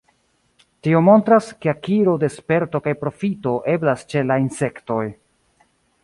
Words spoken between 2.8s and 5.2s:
kaj profito eblas ĉe la insektoj.